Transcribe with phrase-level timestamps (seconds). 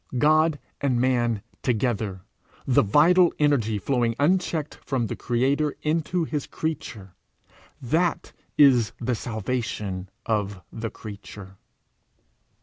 [0.17, 2.23] God and man together,
[2.65, 7.13] the vital energy flowing unchecked from the creator into his creature
[7.79, 11.57] that is the salvation of the creature.